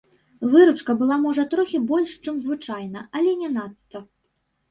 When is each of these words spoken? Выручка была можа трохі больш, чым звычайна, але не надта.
Выручка 0.53 0.93
была 1.01 1.17
можа 1.25 1.43
трохі 1.51 1.81
больш, 1.91 2.15
чым 2.25 2.39
звычайна, 2.45 2.99
але 3.19 3.31
не 3.45 3.49
надта. 3.59 4.05